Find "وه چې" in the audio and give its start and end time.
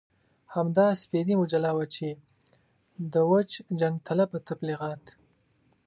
1.75-2.07